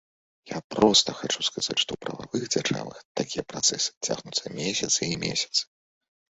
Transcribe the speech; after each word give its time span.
Я 0.51 0.59
проста 0.75 1.13
хачу 1.19 1.41
сказаць, 1.47 1.77
што 1.83 1.91
ў 1.93 1.99
прававых 2.05 2.47
дзяржавах 2.55 2.97
такія 3.21 3.43
працэсы 3.53 3.89
цягнуцца 4.05 4.45
месяцы 4.63 5.01
і 5.13 5.23
месяцы. 5.27 5.61